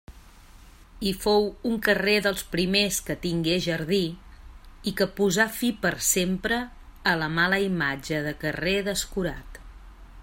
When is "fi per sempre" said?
5.59-6.61